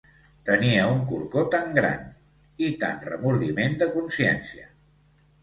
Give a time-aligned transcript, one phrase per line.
[0.49, 2.07] Tenia un corcó tant gran,
[2.69, 4.67] i tant remordiment de consciencia